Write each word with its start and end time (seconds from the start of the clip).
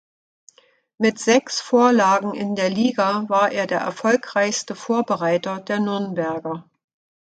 Mit 0.97 1.19
sechs 1.19 1.61
Vorlagen 1.61 2.33
in 2.33 2.55
der 2.55 2.71
Liga 2.71 3.29
war 3.29 3.51
er 3.51 3.67
der 3.67 3.81
erfolgreichste 3.81 4.73
Vorbereiter 4.73 5.59
der 5.59 5.79
Nürnberger. 5.79 6.67